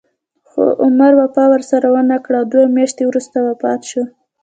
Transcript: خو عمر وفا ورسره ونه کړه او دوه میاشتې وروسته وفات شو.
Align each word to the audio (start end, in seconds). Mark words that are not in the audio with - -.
خو 0.49 0.61
عمر 0.83 1.11
وفا 1.21 1.43
ورسره 1.49 1.87
ونه 1.93 2.17
کړه 2.25 2.37
او 2.41 2.47
دوه 2.53 2.65
میاشتې 2.77 3.03
وروسته 3.05 3.37
وفات 3.47 3.81
شو. 3.89 4.03